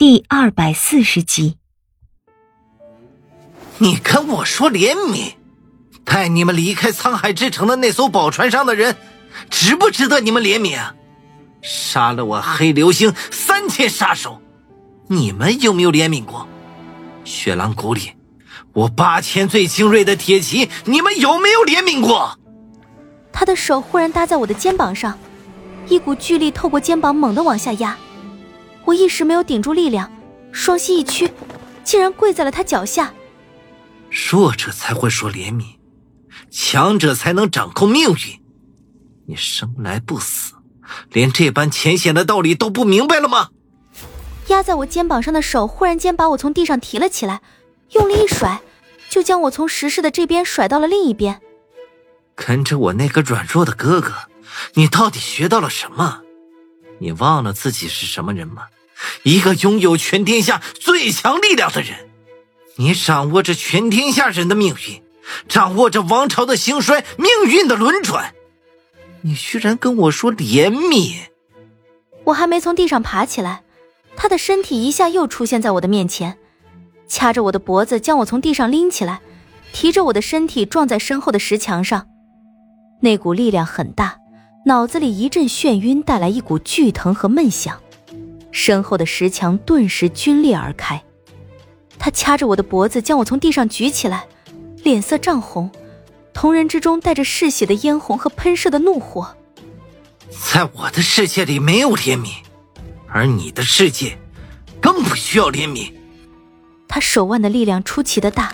[0.00, 1.58] 第二百四十集，
[3.76, 5.34] 你跟我说怜悯，
[6.06, 8.96] 带你们离开沧海之城的那艘宝船上的人，
[9.50, 10.94] 值不值得你们怜悯啊？
[11.60, 14.40] 杀了我黑流星三千杀手，
[15.08, 16.48] 你们有没有怜悯过？
[17.22, 18.12] 雪狼谷里，
[18.72, 22.38] 我八千最精锐的铁骑，你们有没有怜悯过？
[23.30, 25.18] 他的手忽然搭在我的肩膀上，
[25.88, 27.94] 一股巨力透过肩膀猛地往下压。
[28.90, 30.12] 我一时没有顶住力量，
[30.50, 31.30] 双膝一屈，
[31.84, 33.14] 竟然跪在了他脚下。
[34.10, 35.76] 弱者才会说怜悯，
[36.50, 38.16] 强者才能掌控命运。
[39.28, 40.54] 你生来不死，
[41.10, 43.50] 连这般浅显的道理都不明白了吗？
[44.48, 47.42] 压在我肩膀上的手忽然间把我从地上提了起来，
[47.92, 48.60] 用力一甩，
[49.08, 51.40] 就将我从石室的这边甩到了另一边。
[52.34, 54.12] 跟着我那个软弱的哥哥，
[54.74, 56.22] 你到底学到了什么？
[56.98, 58.64] 你忘了自己是什么人吗？
[59.22, 62.08] 一个拥有全天下最强力量的人，
[62.76, 65.02] 你掌握着全天下人的命运，
[65.48, 68.34] 掌握着王朝的兴衰、命运的轮转，
[69.22, 71.14] 你居然跟我说怜悯！
[72.24, 73.62] 我还没从地上爬起来，
[74.16, 76.38] 他的身体一下又出现在我的面前，
[77.08, 79.20] 掐着我的脖子将我从地上拎起来，
[79.72, 82.06] 提着我的身体撞在身后的石墙上，
[83.00, 84.18] 那股力量很大，
[84.66, 87.80] 脑子里一阵眩晕，带来一股剧疼和闷响。
[88.52, 91.02] 身后的石墙顿时皲裂而开，
[91.98, 94.26] 他掐着我的脖子，将我从地上举起来，
[94.82, 95.70] 脸色涨红，
[96.32, 99.36] 瞳仁之中带着嗜血的嫣红和喷射的怒火。
[100.30, 102.30] 在我的世界里没有怜悯，
[103.08, 104.18] 而你的世界
[104.80, 105.92] 更不需要怜悯。
[106.88, 108.52] 他手腕的力量出奇的大，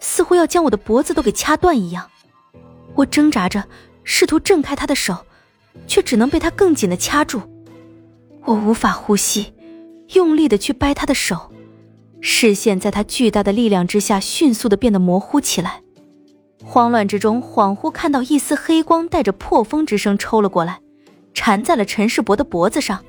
[0.00, 2.10] 似乎要将我的脖子都给掐断一样。
[2.94, 3.64] 我挣扎着
[4.04, 5.26] 试图挣开他的手，
[5.86, 7.42] 却只能被他更紧的掐住。
[8.46, 9.52] 我无法呼吸，
[10.14, 11.50] 用力的去掰他的手，
[12.20, 15.82] 视线在他巨大的力量之下迅速的变得模糊起来。
[16.64, 20.80] 慌乱之中，恍惚看到一丝黑光带着破风之声抽了过来，
[21.34, 23.04] 缠在了陈世伯的脖子上。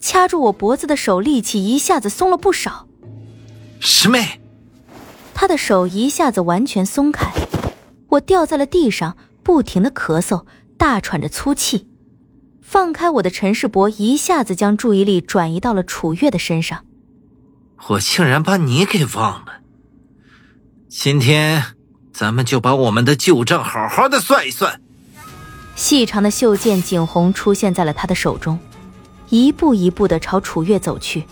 [0.00, 2.86] 掐住我脖子的手力气一下子松了不少。
[3.80, 4.40] 师妹，
[5.34, 7.32] 他的手一下子完全松开，
[8.10, 10.44] 我掉在了地上，不停的咳嗽，
[10.76, 11.88] 大喘着粗气。
[12.70, 16.84] 放开我的陈世伯，一下子将注意力转移到了楚月的身上。
[17.88, 19.62] 我竟然把你给忘了。
[20.86, 21.64] 今天，
[22.12, 24.82] 咱们就把我们的旧账好好的算一算。
[25.76, 28.58] 细长的袖剑景红出现在了他的手中，
[29.30, 31.24] 一步一步的朝楚月走去。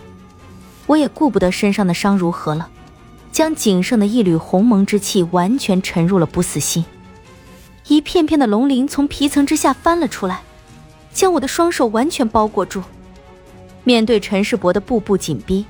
[0.86, 2.70] 我也顾不得身上的伤如何了，
[3.30, 6.82] 将仅剩的一缕鸿蒙之气完全沉入了不死心。
[7.88, 10.40] 一片片的龙鳞从皮层之下翻了出来。
[11.16, 12.82] 将我的双手完全包裹住，
[13.84, 15.64] 面对陈世伯的步步紧逼，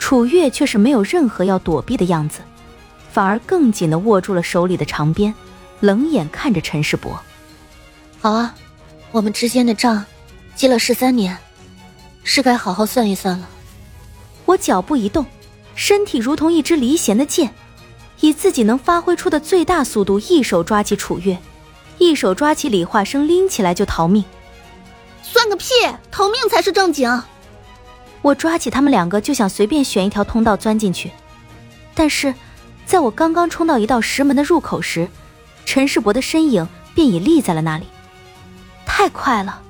[0.00, 2.40] 楚月却是没有任何要躲避的样子，
[3.12, 5.32] 反而更紧的握住了手里的长鞭，
[5.78, 7.16] 冷眼看着陈世伯。
[8.20, 8.52] 好啊，
[9.12, 10.04] 我们之间的账，
[10.56, 11.38] 积了十三年，
[12.24, 13.48] 是该好好算一算了。
[14.44, 15.24] 我脚步一动，
[15.76, 17.54] 身体如同一支离弦的箭，
[18.18, 21.38] 以自己能发挥出的最大速度，一手抓起楚月，
[21.98, 24.24] 一手抓起李化生，拎起来就逃命。
[25.32, 25.66] 算个屁！
[26.10, 27.22] 逃命才是正经。
[28.20, 31.10] 我抓起他们两个就想随便选一条通道钻进去，
[31.94, 32.34] 但是，
[32.84, 35.08] 在我刚刚冲到一道石门的入口时，
[35.64, 37.86] 陈世伯的身影便已立在了那里。
[38.84, 39.62] 太快了，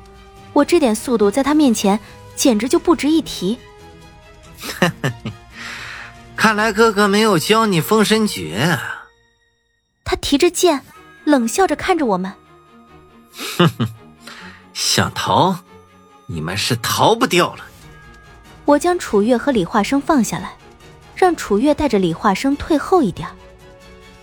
[0.55, 2.01] 我这点速度在他面前
[2.35, 3.59] 简直就不值一提。
[6.35, 9.07] 看来哥哥没有教你封神诀啊。
[10.05, 10.81] 他提着剑，
[11.25, 12.33] 冷笑着看着我们。
[13.59, 13.89] 哼哼。
[14.83, 15.55] 想逃，
[16.25, 17.67] 你们是逃不掉了。
[18.65, 20.55] 我将楚月和李化生放下来，
[21.15, 23.29] 让楚月带着李化生退后一点。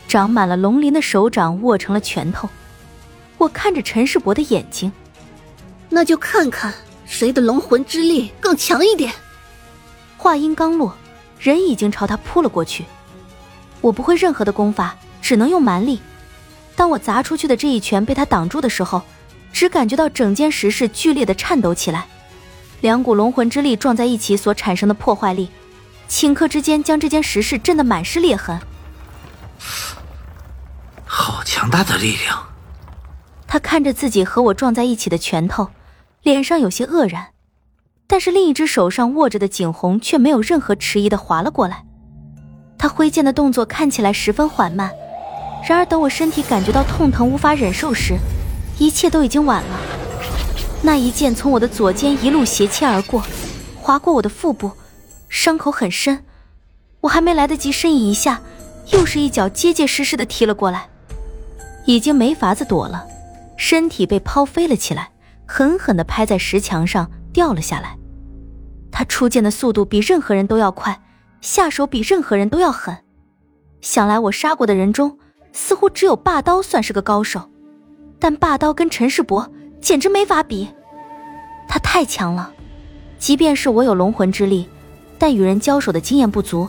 [0.07, 2.49] 长满了龙鳞的手掌握成了拳头。
[3.37, 4.91] 我看着陈世伯的眼睛，
[5.89, 6.73] 那就看看
[7.05, 9.13] 谁的龙魂之力更强一点。
[10.17, 10.97] 话音刚落，
[11.39, 12.83] 人已经朝他扑了过去。
[13.79, 16.01] 我不会任何的功法，只能用蛮力。
[16.75, 19.03] 当我砸出去的这一拳被他挡住的时候。
[19.57, 22.05] 只感觉到整间石室剧烈的颤抖起来，
[22.81, 25.49] 两股龙魂之力撞在一起所产生的破坏力，
[26.07, 28.59] 顷刻之间将这间石室震得满是裂痕。
[31.03, 32.37] 好强大的力量！
[33.47, 35.69] 他看着自己和我撞在一起的拳头，
[36.21, 37.29] 脸上有些愕然，
[38.05, 41.83] 但是另一只手上握着的景红却没有任何迟疑的划了过来。
[42.77, 44.91] 他挥剑的动作看起来十分缓慢，
[45.67, 48.19] 然而等我身体感觉到痛疼无法忍受时，
[48.79, 49.79] 一切都已经晚了。
[50.81, 53.23] 那一剑从我的左肩一路斜切而过，
[53.75, 54.71] 划过我的腹部，
[55.27, 56.23] 伤口很深，
[57.01, 58.41] 我还没来得及呻吟一下，
[58.91, 60.87] 又是一脚结结实实的踢了过来，
[61.85, 63.05] 已经没法子躲了，
[63.57, 65.09] 身体被抛飞了起来，
[65.47, 67.97] 狠狠的拍在石墙上，掉了下来。
[68.91, 71.01] 他出剑的速度比任何人都要快，
[71.41, 72.95] 下手比任何人都要狠。
[73.81, 75.17] 想来我杀过的人中，
[75.53, 77.49] 似乎只有霸刀算是个高手，
[78.19, 79.49] 但霸刀跟陈世伯
[79.81, 80.67] 简直没法比，
[81.67, 82.51] 他太强了。
[83.19, 84.67] 即便是我有龙魂之力，
[85.17, 86.67] 但与人交手的经验不足，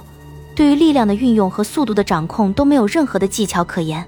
[0.55, 4.05] 对于力量的运用和速度的掌控都没有任何的技巧可言。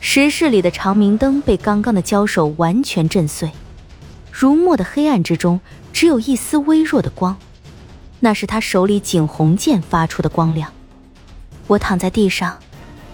[0.00, 3.50] 石室里的长明灯被刚刚的交手完全震碎，
[4.30, 5.60] 如墨的黑暗之中
[5.92, 7.36] 只有一丝微弱的光，
[8.20, 10.70] 那是他手里景洪剑发出的光亮。
[11.66, 12.58] 我躺在地上，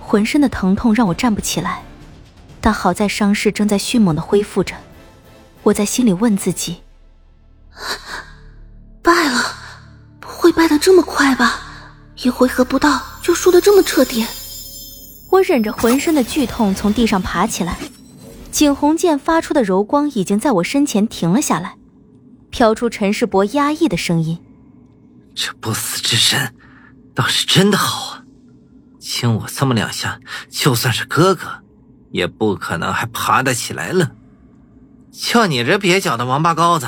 [0.01, 1.83] 浑身的疼痛让我站不起来，
[2.61, 4.75] 但好在伤势正在迅猛的恢复着。
[5.63, 6.83] 我在心里问自己。
[9.03, 9.55] 败了，
[10.21, 11.61] 不会败得这么快吧？
[12.23, 14.27] 一回合不到就输得这么彻底。
[15.31, 17.79] 我忍着浑身的剧痛从地上爬起来，
[18.51, 21.77] 景洪剑发出的柔光已经在我身前停了下来，
[22.51, 24.43] 飘出陈世伯压抑的声音
[25.35, 26.55] ：“这不死之身
[27.15, 28.25] 倒是真的好啊，
[28.99, 30.21] 亲我这么两下，
[30.51, 31.60] 就算是哥哥，
[32.11, 34.13] 也不可能还爬得起来了。
[35.11, 36.87] 就你这蹩脚的王八羔子！”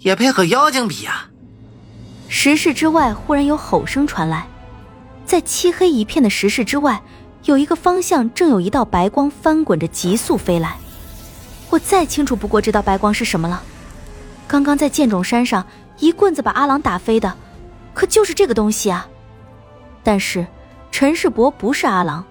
[0.00, 1.28] 也配和妖精比啊！
[2.28, 4.46] 石室之外忽然有吼声传来，
[5.24, 7.02] 在漆黑一片的石室之外，
[7.46, 10.76] 有一个方向正有一道白光翻滚着急速飞来。
[11.70, 13.60] 我再清楚不过这道白光是什么了。
[14.46, 15.66] 刚刚在剑冢山上
[15.98, 17.36] 一棍子把阿郎打飞的，
[17.92, 19.08] 可就是这个东西啊！
[20.04, 20.46] 但是
[20.92, 22.24] 陈世伯不是阿郎，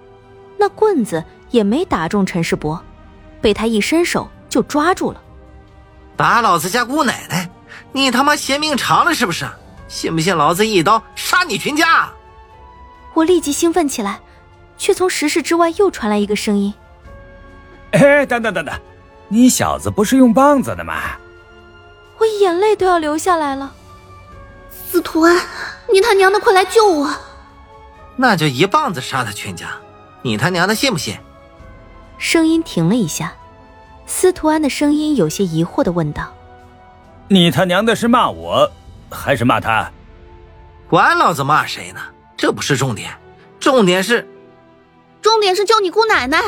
[0.57, 2.81] 那棍子也没打中陈世伯，
[3.41, 5.21] 被他一伸手就抓住了。
[6.15, 7.49] 打老子家姑奶奶！
[7.91, 9.47] 你他妈嫌命长了是不是？
[9.87, 12.09] 信不信老子一刀杀你全家？
[13.13, 14.19] 我立即兴奋起来，
[14.77, 16.73] 却从石室之外又传来一个声音
[17.91, 18.75] ：“哎，等等等等，
[19.29, 20.93] 你小子不是用棒子的吗？”
[22.19, 23.71] 我眼泪都要流下来了。
[24.69, 25.35] 司徒安，
[25.91, 27.09] 你他娘的快来救我！
[28.15, 29.69] 那就一棒子杀他全家，
[30.21, 31.17] 你他娘的信不信？
[32.17, 33.33] 声音停了一下，
[34.05, 36.33] 司徒安的声音有些疑惑的问道。
[37.27, 38.71] 你他娘的是骂我，
[39.09, 39.91] 还是骂他？
[40.89, 41.99] 管老子骂谁呢？
[42.35, 43.11] 这不是重点，
[43.59, 44.27] 重点是，
[45.21, 46.41] 重点是救你姑奶奶！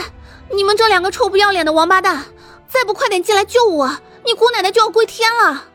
[0.52, 2.26] 你们这两个臭不要脸的王八蛋，
[2.68, 5.66] 再不快点进来救我，你姑奶奶就要归天了！